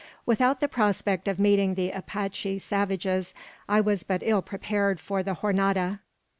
Without 0.25 0.61
the 0.61 0.67
prospect 0.67 1.27
of 1.27 1.37
meeting 1.37 1.75
the 1.75 1.91
Apache 1.91 2.57
savages, 2.57 3.35
I 3.69 3.81
was 3.81 4.01
but 4.01 4.23
ill 4.25 4.41
prepared 4.41 4.99
for 4.99 5.21
the 5.21 5.35
Jornada. 5.43 5.99